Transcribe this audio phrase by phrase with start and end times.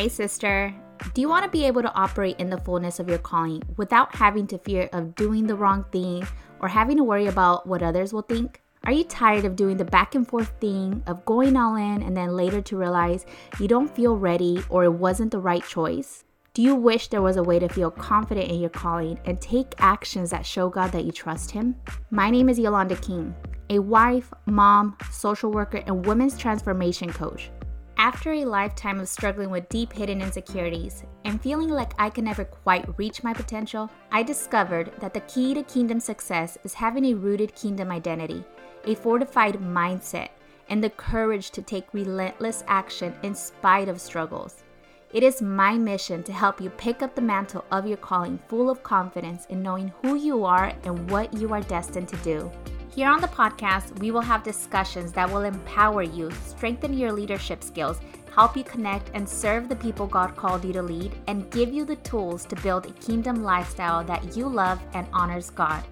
[0.00, 0.74] Hey, sister.
[1.12, 4.14] Do you want to be able to operate in the fullness of your calling without
[4.14, 6.26] having to fear of doing the wrong thing
[6.60, 8.62] or having to worry about what others will think?
[8.84, 12.16] Are you tired of doing the back and forth thing of going all in and
[12.16, 13.26] then later to realize
[13.58, 16.24] you don't feel ready or it wasn't the right choice?
[16.54, 19.74] Do you wish there was a way to feel confident in your calling and take
[19.76, 21.76] actions that show God that you trust Him?
[22.10, 23.34] My name is Yolanda King,
[23.68, 27.50] a wife, mom, social worker, and women's transformation coach.
[28.00, 32.46] After a lifetime of struggling with deep hidden insecurities and feeling like I could never
[32.46, 37.14] quite reach my potential, I discovered that the key to kingdom success is having a
[37.14, 38.42] rooted kingdom identity,
[38.86, 40.30] a fortified mindset,
[40.70, 44.64] and the courage to take relentless action in spite of struggles.
[45.12, 48.70] It is my mission to help you pick up the mantle of your calling full
[48.70, 52.50] of confidence in knowing who you are and what you are destined to do.
[52.92, 57.62] Here on the podcast, we will have discussions that will empower you, strengthen your leadership
[57.62, 58.00] skills,
[58.34, 61.84] help you connect and serve the people God called you to lead, and give you
[61.84, 65.84] the tools to build a kingdom lifestyle that you love and honors God.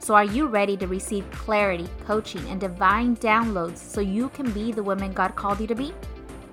[0.00, 4.70] So, are you ready to receive clarity, coaching, and divine downloads so you can be
[4.70, 5.94] the woman God called you to be?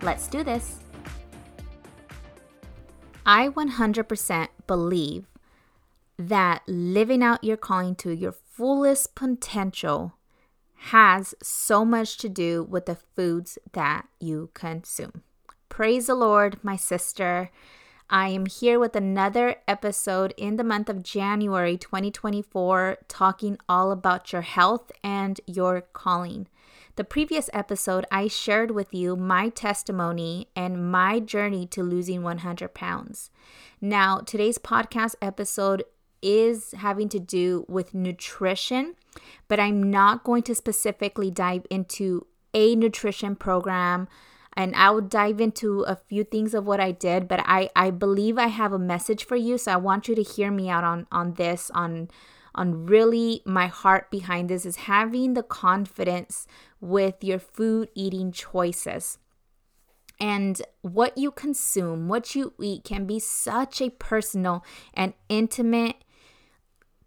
[0.02, 0.80] Let's do this.
[3.26, 5.26] I 100% believe
[6.18, 8.32] that living out your calling to your
[8.62, 10.14] fullest potential
[10.92, 15.24] has so much to do with the foods that you consume.
[15.68, 17.50] Praise the Lord, my sister.
[18.08, 24.32] I am here with another episode in the month of January 2024, talking all about
[24.32, 26.48] your health and your calling.
[26.98, 32.76] The previous episode, I shared with you my testimony and my journey to losing 100
[32.76, 33.32] pounds.
[33.80, 35.84] Now, today's podcast episode
[36.22, 38.96] is having to do with nutrition,
[39.48, 44.08] but I'm not going to specifically dive into a nutrition program
[44.54, 47.90] and I will dive into a few things of what I did, but I, I
[47.90, 49.58] believe I have a message for you.
[49.58, 52.10] So I want you to hear me out on, on this, on
[52.54, 56.48] on really my heart behind this is having the confidence
[56.80, 59.18] with your food eating choices.
[60.20, 65.96] And what you consume, what you eat can be such a personal and intimate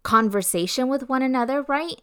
[0.05, 1.99] conversation with one another, right?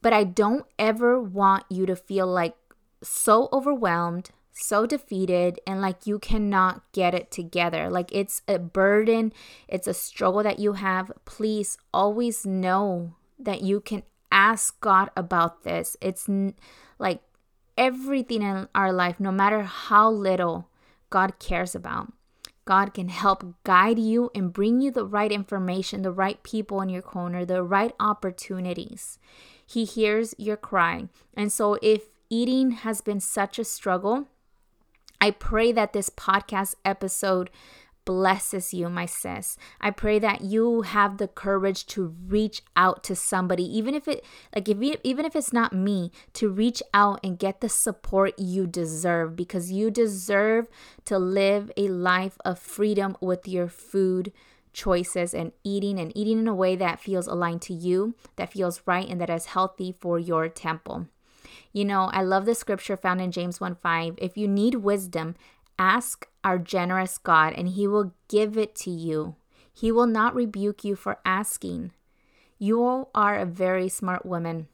[0.00, 2.54] But I don't ever want you to feel like
[3.02, 7.90] so overwhelmed, so defeated, and like you cannot get it together.
[7.90, 9.32] Like it's a burden,
[9.66, 11.10] it's a struggle that you have.
[11.24, 15.96] Please always know that you can ask God about this.
[16.00, 16.54] It's n-
[17.00, 17.22] like
[17.76, 20.68] everything in our life, no matter how little,
[21.10, 22.12] God cares about.
[22.64, 26.88] God can help guide you and bring you the right information, the right people in
[26.88, 29.18] your corner, the right opportunities.
[29.66, 31.08] He hears your cry.
[31.34, 34.28] And so, if eating has been such a struggle,
[35.20, 37.50] I pray that this podcast episode
[38.04, 39.56] blesses you, my sis.
[39.80, 44.24] I pray that you have the courage to reach out to somebody, even if it
[44.54, 48.38] like if you, even if it's not me, to reach out and get the support
[48.38, 50.68] you deserve because you deserve
[51.04, 54.32] to live a life of freedom with your food
[54.72, 58.82] choices and eating and eating in a way that feels aligned to you, that feels
[58.86, 61.06] right and that is healthy for your temple.
[61.72, 64.14] You know, I love the scripture found in James 1 5.
[64.18, 65.36] If you need wisdom,
[65.78, 69.36] Ask our generous God, and He will give it to you.
[69.72, 71.92] He will not rebuke you for asking.
[72.58, 74.68] You are a very smart woman,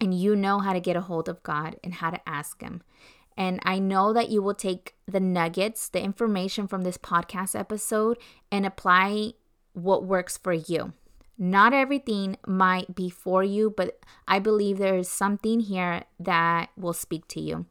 [0.00, 2.82] and you know how to get a hold of God and how to ask Him.
[3.36, 8.18] And I know that you will take the nuggets, the information from this podcast episode,
[8.52, 9.32] and apply
[9.72, 10.92] what works for you.
[11.42, 16.92] Not everything might be for you, but I believe there is something here that will
[16.92, 17.64] speak to you.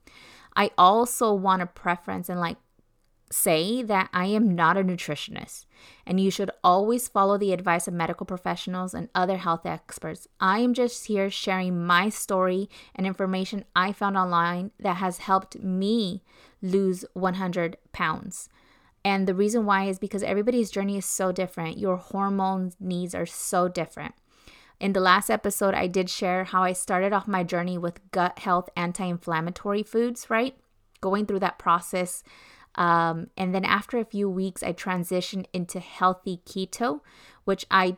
[0.56, 2.58] I also want to preference and like
[3.32, 5.66] say that I am not a nutritionist
[6.04, 10.28] and you should always follow the advice of medical professionals and other health experts.
[10.40, 15.60] I am just here sharing my story and information I found online that has helped
[15.60, 16.24] me
[16.60, 18.50] lose 100 pounds.
[19.04, 21.78] And the reason why is because everybody's journey is so different.
[21.78, 24.16] Your hormone needs are so different.
[24.80, 28.40] In the last episode, I did share how I started off my journey with gut
[28.40, 30.56] health anti inflammatory foods, right?
[31.02, 32.24] Going through that process.
[32.76, 37.02] Um, and then after a few weeks, I transitioned into healthy keto,
[37.44, 37.98] which I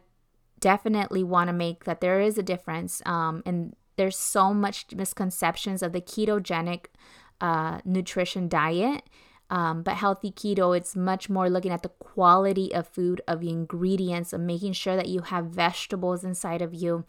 [0.60, 3.02] definitely want to make that there is a difference.
[3.06, 6.86] Um, and there's so much misconceptions of the ketogenic
[7.40, 9.04] uh, nutrition diet
[9.52, 13.50] um, but healthy keto, it's much more looking at the quality of food, of the
[13.50, 17.06] ingredients, of making sure that you have vegetables inside of you,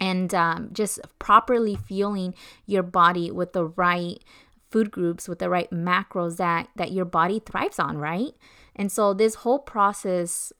[0.00, 2.34] and um, just properly fueling
[2.66, 4.24] your body with the right
[4.72, 8.32] food groups with the right macros that that your body thrives on, right?
[8.74, 10.52] And so this whole process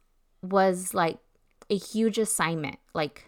[0.43, 1.19] was like
[1.71, 2.77] a huge assignment.
[2.93, 3.25] Like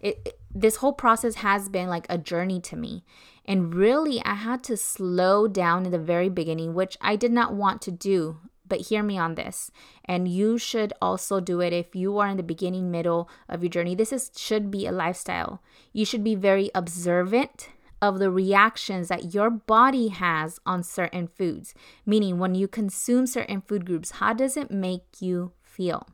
[0.00, 3.04] it, it, this whole process has been like a journey to me.
[3.44, 7.54] And really I had to slow down in the very beginning, which I did not
[7.54, 8.38] want to do.
[8.66, 9.70] But hear me on this.
[10.04, 13.70] And you should also do it if you are in the beginning middle of your
[13.70, 13.94] journey.
[13.94, 15.62] This is should be a lifestyle.
[15.94, 17.70] You should be very observant
[18.02, 21.74] of the reactions that your body has on certain foods.
[22.04, 26.06] Meaning when you consume certain food groups, how does it make you feel?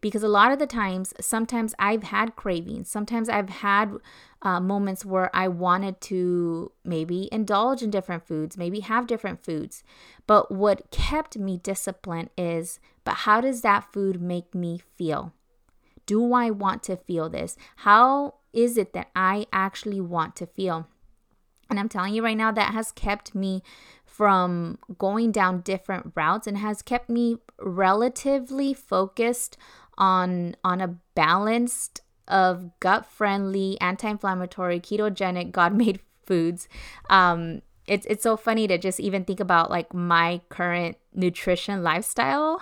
[0.00, 2.90] Because a lot of the times, sometimes I've had cravings.
[2.90, 3.96] Sometimes I've had
[4.42, 9.82] uh, moments where I wanted to maybe indulge in different foods, maybe have different foods.
[10.26, 15.32] But what kept me disciplined is, but how does that food make me feel?
[16.06, 17.56] Do I want to feel this?
[17.76, 20.88] How is it that I actually want to feel?
[21.70, 23.62] And I'm telling you right now, that has kept me
[24.18, 29.56] from going down different routes and has kept me relatively focused
[29.96, 36.68] on on a balanced of gut friendly, anti inflammatory, ketogenic, God made foods.
[37.08, 42.60] Um, it's it's so funny to just even think about like my current nutrition lifestyle.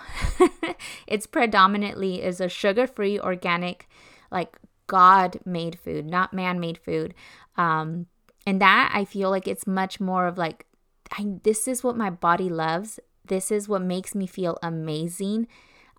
[1.07, 3.89] it's predominantly is a sugar free, organic,
[4.29, 7.15] like God made food, not man made food.
[7.57, 8.05] Um,
[8.45, 10.65] and that I feel like it's much more of like,
[11.11, 12.99] I, this is what my body loves.
[13.25, 15.47] This is what makes me feel amazing.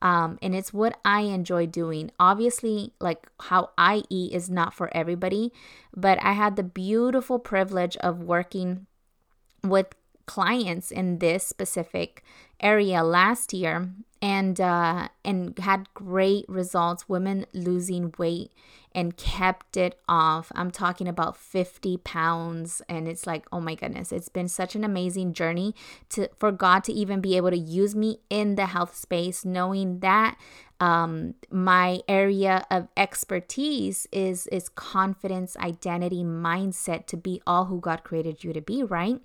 [0.01, 2.11] Um, and it's what I enjoy doing.
[2.21, 5.53] Obviously, like how I eat is not for everybody,
[5.97, 8.87] but I had the beautiful privilege of working
[9.65, 9.87] with
[10.29, 12.23] clients in this specific
[12.61, 13.91] area last year
[14.21, 18.53] and uh, and had great results women losing weight
[18.95, 20.51] and kept it off.
[20.55, 24.85] I'm talking about 50 pounds and it's like oh my goodness it's been such an
[24.85, 25.75] amazing journey
[26.11, 30.01] to for god to even be able to use me in the health space knowing
[30.01, 30.37] that
[30.81, 38.05] um, my area of expertise is is confidence identity mindset to be all who god
[38.05, 39.21] created you to be right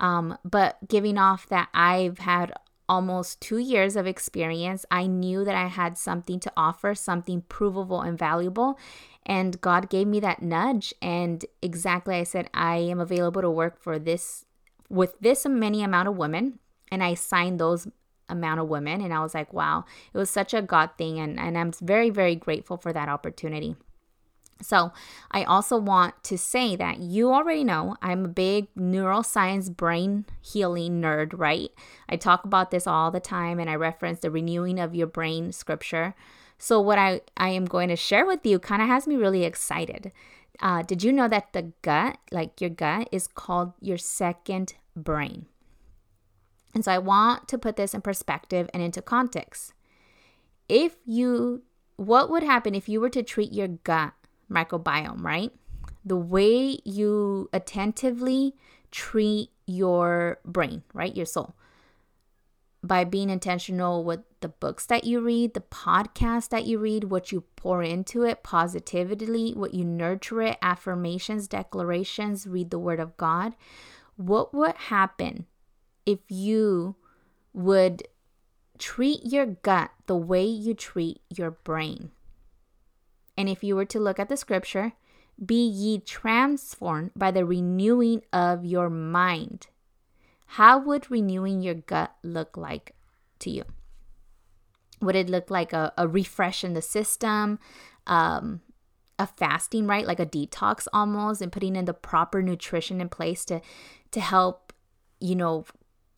[0.00, 2.52] um, but giving off that I've had
[2.88, 8.00] almost two years of experience, I knew that I had something to offer, something provable
[8.00, 8.78] and valuable.
[9.26, 10.94] And God gave me that nudge.
[11.02, 14.46] And exactly, I said, I am available to work for this
[14.88, 16.60] with this many amount of women.
[16.90, 17.86] And I signed those
[18.30, 19.02] amount of women.
[19.02, 21.18] And I was like, wow, it was such a God thing.
[21.18, 23.76] And, and I'm very, very grateful for that opportunity.
[24.60, 24.92] So,
[25.30, 31.00] I also want to say that you already know I'm a big neuroscience brain healing
[31.00, 31.70] nerd, right?
[32.08, 35.52] I talk about this all the time and I reference the renewing of your brain
[35.52, 36.14] scripture.
[36.58, 39.44] So, what I, I am going to share with you kind of has me really
[39.44, 40.10] excited.
[40.60, 45.46] Uh, did you know that the gut, like your gut, is called your second brain?
[46.74, 49.72] And so, I want to put this in perspective and into context.
[50.68, 51.62] If you,
[51.96, 54.14] what would happen if you were to treat your gut
[54.50, 55.52] microbiome, right?
[56.04, 58.54] The way you attentively
[58.90, 61.14] treat your brain, right?
[61.14, 61.54] Your soul.
[62.82, 67.32] By being intentional with the books that you read, the podcasts that you read, what
[67.32, 73.16] you pour into it positively, what you nurture it, affirmations, declarations, read the word of
[73.16, 73.54] God.
[74.16, 75.46] What would happen
[76.06, 76.96] if you
[77.52, 78.04] would
[78.78, 82.12] treat your gut the way you treat your brain?
[83.38, 84.94] And if you were to look at the scripture,
[85.42, 89.68] be ye transformed by the renewing of your mind.
[90.52, 92.96] How would renewing your gut look like
[93.38, 93.64] to you?
[95.00, 97.60] Would it look like a, a refresh in the system,
[98.08, 98.60] um,
[99.20, 100.04] a fasting, right?
[100.06, 103.60] Like a detox almost, and putting in the proper nutrition in place to
[104.10, 104.72] to help,
[105.20, 105.64] you know,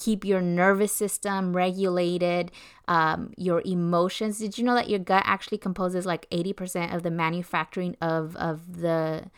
[0.01, 2.51] keep your nervous system regulated,
[2.89, 4.39] um, your emotions.
[4.39, 8.81] Did you know that your gut actually composes like 80% of the manufacturing of, of
[8.81, 9.31] the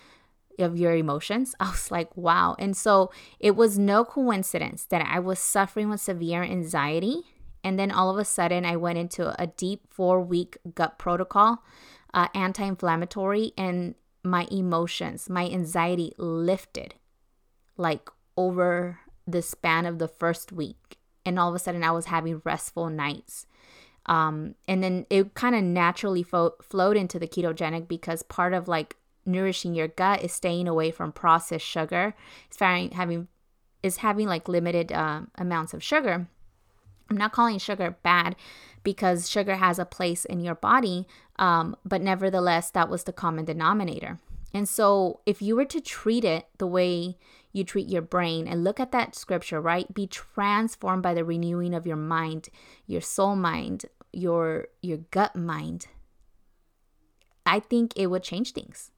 [0.58, 1.54] of your emotions.
[1.60, 2.54] I was like, wow.
[2.58, 7.22] And so it was no coincidence that I was suffering with severe anxiety.
[7.64, 11.64] And then all of a sudden, I went into a deep four week gut protocol,
[12.12, 16.94] uh, anti inflammatory, and my emotions, my anxiety lifted
[17.76, 20.98] like over the span of the first week.
[21.24, 23.46] And all of a sudden, I was having restful nights.
[24.06, 28.66] Um, and then it kind of naturally fo- flowed into the ketogenic because part of
[28.66, 32.14] like nourishing your gut is staying away from processed sugar.
[32.48, 33.28] It's having
[33.82, 36.26] is having like limited uh, amounts of sugar.
[37.10, 38.36] I'm not calling sugar bad
[38.82, 43.44] because sugar has a place in your body, um, but nevertheless, that was the common
[43.44, 44.18] denominator.
[44.54, 47.16] And so, if you were to treat it the way
[47.52, 48.48] you treat your brain.
[48.48, 49.92] And look at that scripture, right?
[49.92, 52.48] Be transformed by the renewing of your mind,
[52.86, 55.86] your soul mind, your your gut mind.
[57.44, 58.90] I think it would change things.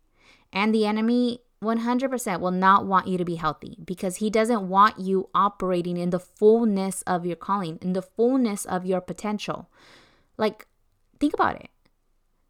[0.52, 5.00] And the enemy 100% will not want you to be healthy because he doesn't want
[5.00, 9.68] you operating in the fullness of your calling, in the fullness of your potential.
[10.36, 10.66] Like,
[11.18, 11.70] think about it.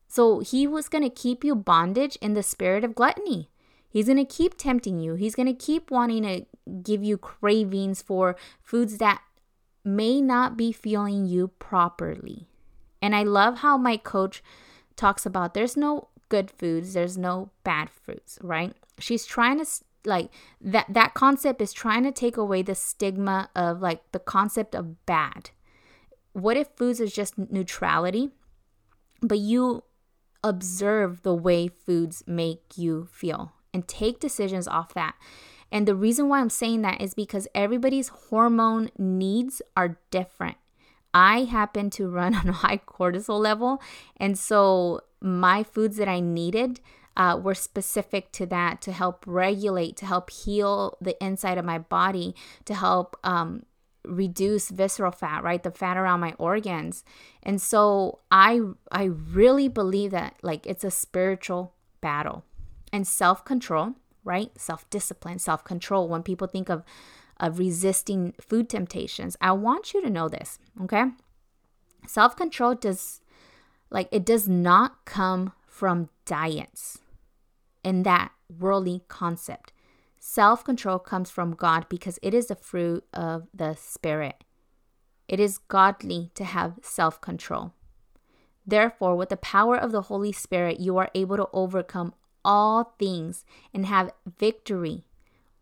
[0.08, 3.50] So, he was going to keep you bondage in the spirit of gluttony.
[3.94, 5.14] He's going to keep tempting you.
[5.14, 6.44] He's going to keep wanting to
[6.82, 9.22] give you cravings for foods that
[9.84, 12.48] may not be feeling you properly.
[13.00, 14.42] And I love how my coach
[14.96, 18.74] talks about there's no good foods, there's no bad foods, right?
[18.98, 19.70] She's trying to
[20.04, 24.74] like that that concept is trying to take away the stigma of like the concept
[24.74, 25.50] of bad.
[26.32, 28.30] What if foods is just neutrality,
[29.22, 29.84] but you
[30.42, 35.16] observe the way foods make you feel and take decisions off that.
[35.72, 40.56] And the reason why I'm saying that is because everybody's hormone needs are different.
[41.12, 43.82] I happen to run on a high cortisol level,
[44.16, 46.80] and so my foods that I needed
[47.16, 51.78] uh, were specific to that to help regulate, to help heal the inside of my
[51.78, 53.64] body, to help um,
[54.04, 55.62] reduce visceral fat, right?
[55.62, 57.04] The fat around my organs.
[57.42, 62.44] And so I I really believe that like it's a spiritual battle
[62.94, 64.52] and self control, right?
[64.56, 66.08] Self discipline, self control.
[66.08, 66.84] When people think of,
[67.40, 71.06] of resisting food temptations, I want you to know this, okay?
[72.06, 73.20] Self control does,
[73.90, 76.98] like, it does not come from diets
[77.82, 79.72] in that worldly concept.
[80.20, 84.44] Self control comes from God because it is the fruit of the Spirit.
[85.26, 87.72] It is godly to have self control.
[88.64, 93.44] Therefore, with the power of the Holy Spirit, you are able to overcome all things
[93.72, 95.06] and have victory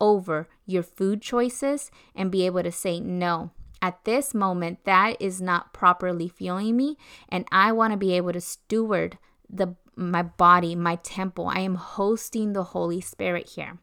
[0.01, 5.43] over your food choices and be able to say, no, at this moment, that is
[5.43, 6.97] not properly fueling me.
[7.29, 11.49] And I want to be able to steward the my body, my temple.
[11.49, 13.79] I am hosting the Holy Spirit here.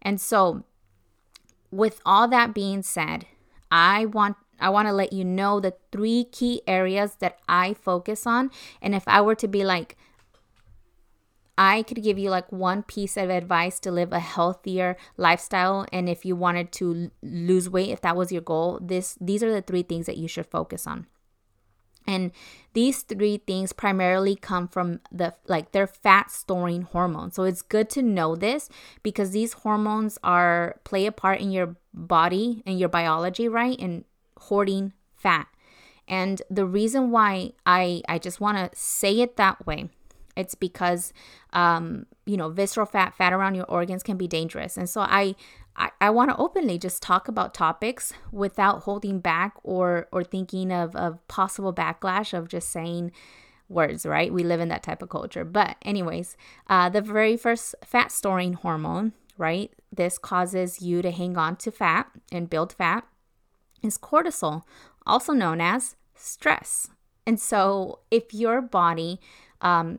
[0.00, 0.64] And so,
[1.70, 3.26] with all that being said,
[3.70, 8.26] I want I want to let you know the three key areas that I focus
[8.26, 8.50] on.
[8.80, 9.96] And if I were to be like,
[11.56, 16.08] I could give you like one piece of advice to live a healthier lifestyle and
[16.08, 19.62] if you wanted to lose weight if that was your goal this these are the
[19.62, 21.06] three things that you should focus on.
[22.06, 22.32] And
[22.74, 27.34] these three things primarily come from the like they're fat storing hormones.
[27.34, 28.68] So it's good to know this
[29.02, 33.78] because these hormones are play a part in your body and your biology, right?
[33.80, 34.04] And
[34.38, 35.46] hoarding fat.
[36.06, 39.88] And the reason why I I just want to say it that way
[40.36, 41.12] it's because,
[41.52, 44.76] um, you know, visceral fat, fat around your organs can be dangerous.
[44.76, 45.34] And so I,
[45.76, 50.72] I, I want to openly just talk about topics without holding back or or thinking
[50.72, 53.12] of, of possible backlash of just saying
[53.68, 54.32] words, right?
[54.32, 55.44] We live in that type of culture.
[55.44, 56.36] But anyways,
[56.68, 59.72] uh, the very first fat storing hormone, right?
[59.92, 63.06] This causes you to hang on to fat and build fat
[63.82, 64.62] is cortisol,
[65.06, 66.90] also known as stress.
[67.26, 69.20] And so if your body
[69.60, 69.98] um,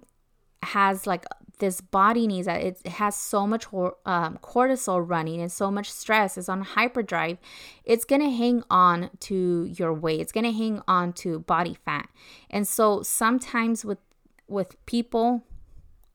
[0.66, 1.26] has like
[1.60, 2.62] this body needs that.
[2.62, 6.38] It has so much um, cortisol running and so much stress.
[6.38, 7.38] Is on hyperdrive.
[7.84, 10.20] It's going to hang on to your weight.
[10.20, 12.10] It's going to hang on to body fat.
[12.50, 14.00] And so sometimes with
[14.48, 15.44] with people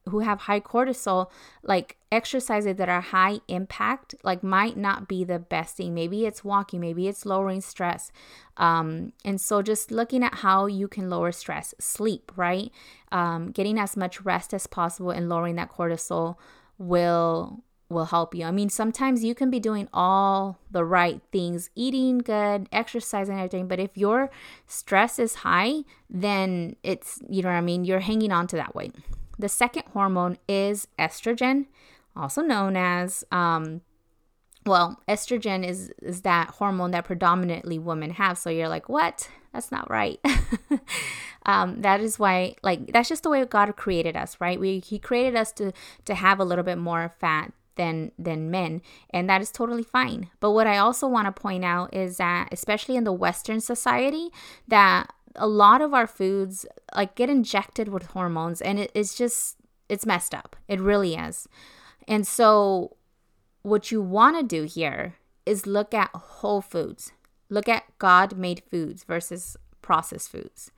[0.08, 1.30] who have high cortisol,
[1.62, 5.94] like exercises that are high impact, like might not be the best thing.
[5.94, 8.10] Maybe it's walking, maybe it's lowering stress.
[8.56, 12.72] Um, and so just looking at how you can lower stress, sleep, right?
[13.12, 16.36] Um, getting as much rest as possible and lowering that cortisol
[16.78, 18.44] will will help you.
[18.44, 23.66] I mean, sometimes you can be doing all the right things, eating good, exercising, everything,
[23.66, 24.30] but if your
[24.68, 28.76] stress is high, then it's, you know what I mean, you're hanging on to that
[28.76, 28.94] weight.
[29.40, 31.66] The second hormone is estrogen,
[32.14, 33.80] also known as, um,
[34.66, 38.38] well, estrogen is, is that hormone that predominantly women have.
[38.38, 39.28] So you're like, what?
[39.52, 40.20] That's not right.
[41.46, 44.60] um, that is why, like, that's just the way God created us, right?
[44.60, 45.72] We He created us to
[46.04, 50.28] to have a little bit more fat than than men and that is totally fine
[50.40, 54.28] but what i also want to point out is that especially in the western society
[54.68, 59.56] that a lot of our foods like get injected with hormones and it, it's just
[59.88, 60.56] it's messed up.
[60.68, 61.48] It really is.
[62.06, 62.96] And so
[63.62, 67.12] what you want to do here is look at whole foods.
[67.48, 70.70] Look at god made foods versus processed foods.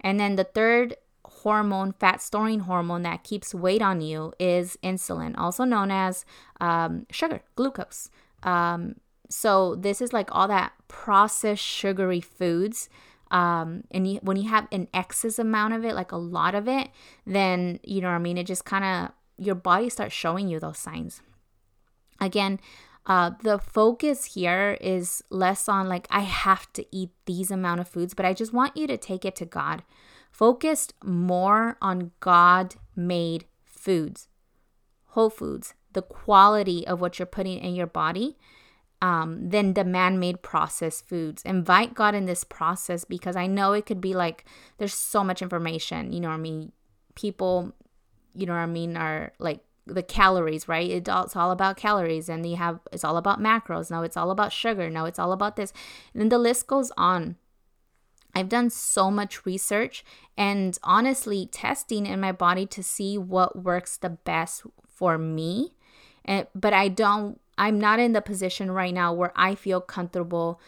[0.00, 5.34] And then the third hormone fat storing hormone that keeps weight on you is insulin
[5.36, 6.24] also known as
[6.60, 8.10] um, sugar glucose.
[8.42, 8.96] Um,
[9.28, 12.88] so this is like all that processed sugary foods.
[13.30, 16.68] Um, and you, when you have an excess amount of it, like a lot of
[16.68, 16.88] it,
[17.26, 18.38] then you know what I mean.
[18.38, 19.12] It just kind of
[19.44, 21.22] your body starts showing you those signs.
[22.20, 22.60] Again,
[23.06, 27.88] uh, the focus here is less on like I have to eat these amount of
[27.88, 29.82] foods, but I just want you to take it to God.
[30.30, 34.28] Focused more on God made foods,
[35.08, 38.36] whole foods, the quality of what you're putting in your body
[39.04, 41.42] um, than the man made processed foods.
[41.42, 44.46] Invite God in this process because I know it could be like
[44.78, 46.10] there's so much information.
[46.10, 46.72] You know what I mean?
[47.14, 47.74] People,
[48.34, 50.90] you know what I mean, are like the calories, right?
[50.90, 53.90] It's all about calories, and you have it's all about macros.
[53.90, 54.88] Now it's all about sugar.
[54.88, 55.74] Now it's all about this,
[56.14, 57.36] and then the list goes on.
[58.34, 60.02] I've done so much research
[60.36, 65.74] and honestly testing in my body to see what works the best for me.
[66.24, 70.60] And, but I don't, I'm not in the position right now where I feel comfortable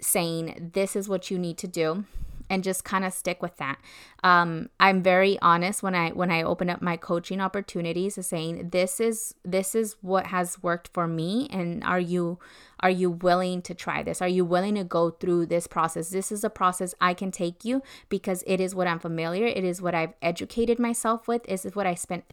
[0.00, 2.04] saying this is what you need to do
[2.50, 3.78] and just kind of stick with that.
[4.22, 8.70] Um, I'm very honest when I when I open up my coaching opportunities of saying
[8.70, 12.38] this is this is what has worked for me and are you
[12.80, 14.20] are you willing to try this?
[14.20, 16.10] Are you willing to go through this process?
[16.10, 19.46] This is a process I can take you because it is what I'm familiar.
[19.46, 21.44] It is what I've educated myself with.
[21.44, 22.24] This is what I spent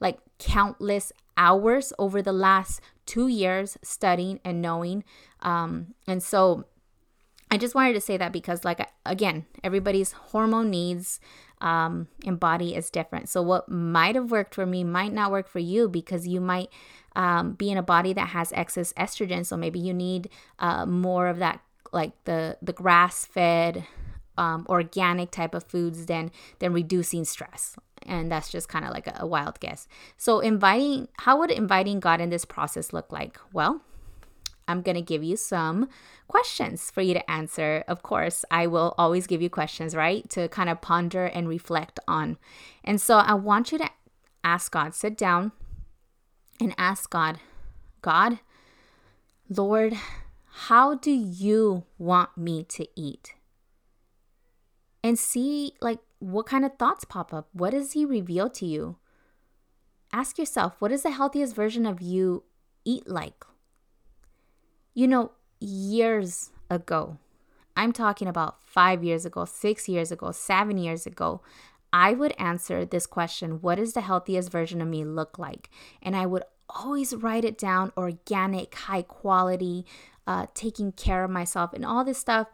[0.00, 5.02] like countless hours over the last two years studying and knowing.
[5.40, 6.66] Um, and so
[7.50, 11.18] I just wanted to say that because, like, again, everybody's hormone needs
[11.62, 13.30] um, and body is different.
[13.30, 16.68] So, what might have worked for me might not work for you because you might
[17.16, 19.46] um, be in a body that has excess estrogen.
[19.46, 21.60] So, maybe you need uh, more of that,
[21.90, 23.86] like the the grass fed,
[24.36, 27.76] um, organic type of foods than than reducing stress.
[28.08, 29.86] And that's just kind of like a, wild guess.
[30.16, 33.38] So, inviting, how would inviting God in this process look like?
[33.52, 33.82] Well,
[34.66, 35.88] I'm going to give you some
[36.26, 37.84] questions for you to answer.
[37.88, 40.28] Of course, I will always give you questions, right?
[40.30, 42.38] To kind of ponder and reflect on.
[42.84, 43.90] And so I want you to
[44.44, 45.52] ask God, sit down
[46.60, 47.38] and ask God,
[48.02, 48.38] God,
[49.48, 49.94] Lord,
[50.66, 53.34] how do you want me to eat?
[55.08, 57.48] And see, like, what kind of thoughts pop up?
[57.54, 58.96] What does He reveal to you?
[60.12, 62.44] Ask yourself, what does the healthiest version of you
[62.84, 63.42] eat like?
[64.92, 67.16] You know, years ago,
[67.74, 71.40] I'm talking about five years ago, six years ago, seven years ago,
[71.90, 75.70] I would answer this question What does the healthiest version of me look like?
[76.02, 79.86] And I would always write it down organic, high quality,
[80.26, 82.48] uh, taking care of myself, and all this stuff.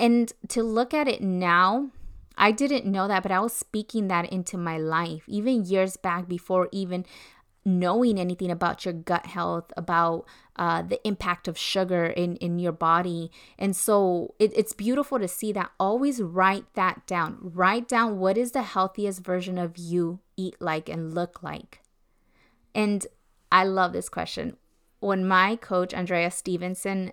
[0.00, 1.90] And to look at it now,
[2.34, 6.26] I didn't know that, but I was speaking that into my life even years back
[6.26, 7.04] before even
[7.66, 10.24] knowing anything about your gut health, about
[10.56, 13.30] uh, the impact of sugar in, in your body.
[13.58, 15.70] And so it, it's beautiful to see that.
[15.78, 17.36] Always write that down.
[17.42, 21.82] Write down what is the healthiest version of you eat like and look like.
[22.74, 23.06] And
[23.52, 24.56] I love this question.
[25.00, 27.12] When my coach, Andrea Stevenson,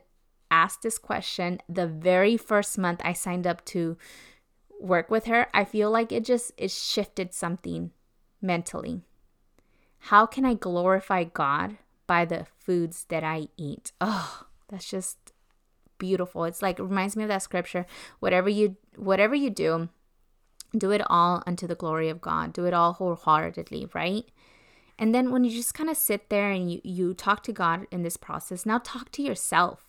[0.50, 3.98] asked this question the very first month I signed up to
[4.80, 7.92] work with her, I feel like it just it shifted something
[8.42, 9.02] mentally.
[10.00, 13.92] How can I glorify God by the foods that I eat?
[14.00, 15.18] Oh, that's just
[15.98, 16.44] beautiful.
[16.46, 17.86] It's like it reminds me of that scripture.
[18.20, 19.90] Whatever you whatever you do,
[20.78, 22.54] do it all unto the glory of God.
[22.54, 24.26] Do it all wholeheartedly, right?
[25.00, 27.86] And then when you just kind of sit there and you, you talk to God
[27.92, 29.87] in this process, now talk to yourself.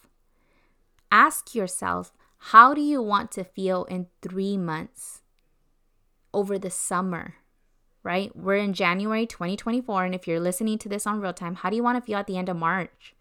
[1.11, 5.23] Ask yourself, how do you want to feel in three months
[6.33, 7.37] over the summer?
[8.09, 8.35] right?
[8.35, 10.05] We're in January 2024.
[10.05, 12.18] And if you're listening to this on real time, how do you want to feel
[12.18, 13.14] at the end of March?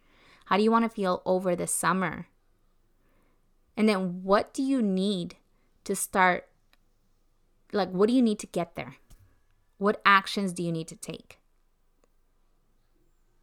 [0.45, 2.27] How do you want to feel over the summer?
[3.75, 5.35] And then what do you need
[5.83, 6.47] to start?
[7.73, 8.95] Like, what do you need to get there?
[9.77, 11.37] What actions do you need to take?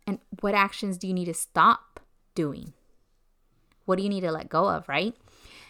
[0.07, 2.01] And what actions do you need to stop
[2.35, 2.73] doing?
[3.85, 5.15] What do you need to let go of, right?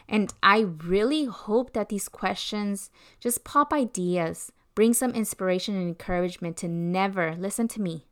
[0.08, 6.56] And I really hope that these questions just pop ideas Bring some inspiration and encouragement
[6.58, 8.06] to never, listen to me,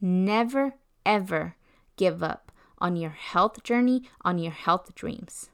[0.00, 1.56] never, ever
[1.96, 5.50] give up on your health journey, on your health dreams.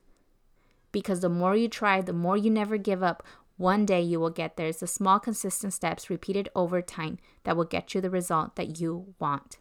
[0.93, 3.23] Because the more you try, the more you never give up,
[3.57, 4.69] one day you will get there.
[4.69, 8.79] It's the small, consistent steps repeated over time that will get you the result that
[8.79, 9.59] you want.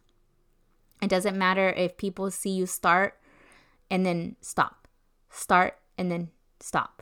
[1.02, 3.17] It doesn't matter if people see you start
[3.90, 4.88] and then stop,
[5.30, 6.98] start and then stop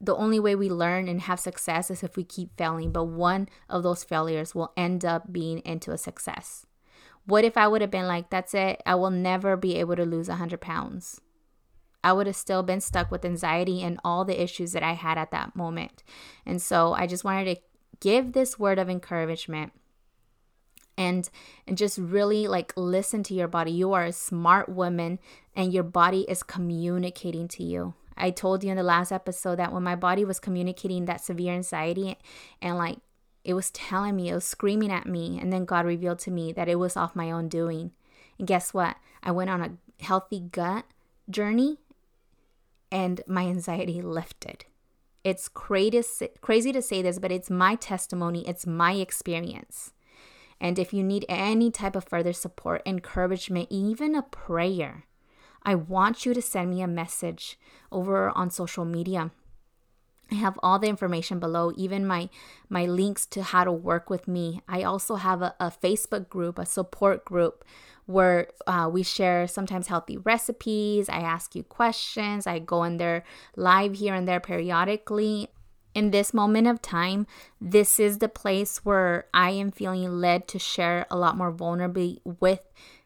[0.00, 3.48] the only way we learn and have success is if we keep failing, but one
[3.68, 6.64] of those failures will end up being into a success.
[7.26, 10.06] What if I would have been like, that's it, I will never be able to
[10.06, 11.20] lose 100 pounds?
[12.02, 15.18] I would have still been stuck with anxiety and all the issues that I had
[15.18, 16.02] at that moment.
[16.46, 17.62] And so I just wanted to
[18.00, 19.72] give this word of encouragement
[20.96, 21.30] and
[21.66, 23.70] and just really like listen to your body.
[23.72, 25.18] You are a smart woman
[25.54, 27.94] and your body is communicating to you.
[28.16, 31.54] I told you in the last episode that when my body was communicating that severe
[31.54, 32.18] anxiety
[32.60, 32.98] and like
[33.42, 36.52] it was telling me, it was screaming at me, and then God revealed to me
[36.52, 37.92] that it was off my own doing.
[38.38, 38.96] And guess what?
[39.22, 40.84] I went on a healthy gut
[41.30, 41.78] journey
[42.92, 44.66] and my anxiety lifted.
[45.24, 46.02] It's crazy
[46.72, 49.92] to say this, but it's my testimony, it's my experience.
[50.60, 55.06] And if you need any type of further support, encouragement, even a prayer,
[55.62, 57.58] I want you to send me a message
[57.90, 59.30] over on social media.
[60.30, 62.28] I have all the information below, even my
[62.68, 64.62] my links to how to work with me.
[64.68, 67.64] I also have a, a Facebook group, a support group
[68.06, 71.08] where uh, we share sometimes healthy recipes.
[71.08, 72.46] I ask you questions.
[72.46, 73.24] I go in there
[73.56, 75.48] live here and there periodically.
[75.92, 77.26] In this moment of time,
[77.60, 82.20] this is the place where I am feeling led to share a lot more vulnerably
[82.24, 82.60] with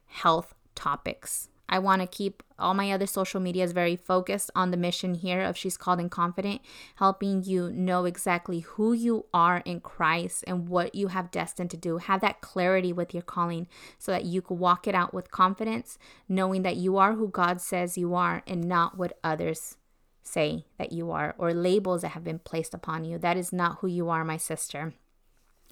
[0.07, 1.49] health topics.
[1.67, 5.41] I want to keep all my other social medias very focused on the mission here
[5.41, 6.61] of She's Called and Confident,
[6.97, 11.79] helping you know exactly who you are in Christ and what you have destined to
[11.79, 11.97] do.
[11.97, 13.67] Have that clarity with your calling
[13.99, 17.63] so that you can walk it out with confidence, knowing that you are who God
[17.63, 19.79] says you are and not what others
[20.25, 23.19] say that you are or labels that have been placed upon you.
[23.19, 24.95] That is not who you are, my sister.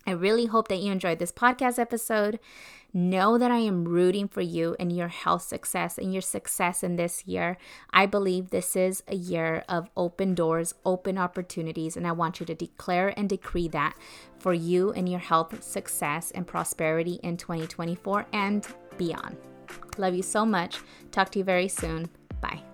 [0.07, 2.41] I really hope that you enjoyed this podcast episode.
[2.93, 6.97] Know that I am rooting for you and your health success and your success in
[6.97, 7.57] this year.
[7.91, 12.47] I believe this is a year of open doors, open opportunities, and I want you
[12.47, 13.95] to declare and decree that
[14.39, 18.67] for you and your health success and prosperity in 2024 and
[18.99, 19.37] beyond.
[19.97, 20.81] Love you so much.
[21.13, 22.11] Talk to you very soon.
[22.41, 22.72] Bye.